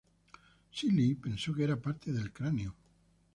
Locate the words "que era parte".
1.53-2.11